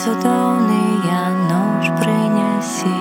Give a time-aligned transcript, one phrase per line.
[0.00, 2.96] мрій цудовний я нож принесі,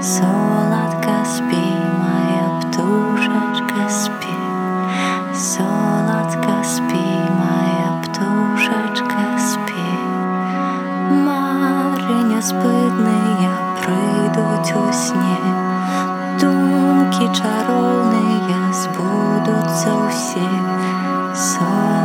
[0.00, 4.36] солодка спі, моя птушечка спі,
[5.34, 9.84] солодка спі, моя птушечка спі,
[11.10, 15.38] Мариня спитний, я прийдуть у сні,
[16.40, 20.48] думки чаровні, я збудуться усі.
[21.34, 22.03] Солодка